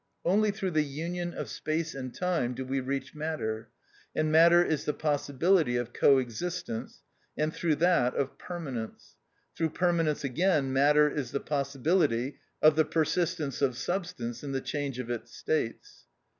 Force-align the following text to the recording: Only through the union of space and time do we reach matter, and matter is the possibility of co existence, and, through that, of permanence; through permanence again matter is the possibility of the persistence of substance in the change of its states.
Only 0.25 0.49
through 0.49 0.71
the 0.71 0.81
union 0.81 1.35
of 1.35 1.47
space 1.47 1.93
and 1.93 2.11
time 2.11 2.55
do 2.55 2.65
we 2.65 2.79
reach 2.79 3.13
matter, 3.13 3.69
and 4.15 4.31
matter 4.31 4.63
is 4.65 4.85
the 4.85 4.95
possibility 4.95 5.77
of 5.77 5.93
co 5.93 6.17
existence, 6.17 7.03
and, 7.37 7.53
through 7.53 7.75
that, 7.75 8.15
of 8.15 8.35
permanence; 8.39 9.15
through 9.55 9.69
permanence 9.69 10.23
again 10.23 10.73
matter 10.73 11.07
is 11.07 11.29
the 11.29 11.39
possibility 11.39 12.39
of 12.63 12.75
the 12.75 12.85
persistence 12.85 13.61
of 13.61 13.77
substance 13.77 14.43
in 14.43 14.53
the 14.53 14.59
change 14.61 14.97
of 14.97 15.11
its 15.11 15.35
states. 15.37 16.07